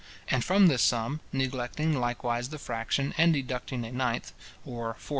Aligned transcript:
And 0.29 0.43
from 0.43 0.65
this 0.65 0.81
sum, 0.81 1.19
neglecting 1.31 1.93
likewise 1.95 2.49
the 2.49 2.57
fraction, 2.57 3.13
and 3.19 3.31
deducting 3.33 3.85
a 3.85 3.91
ninth, 3.91 4.33
or 4.65 4.95
4s. 4.95 5.09